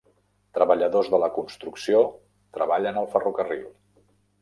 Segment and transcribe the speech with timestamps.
[0.57, 2.01] Treballadors de la construcció
[2.59, 3.67] treballen al ferrocarril.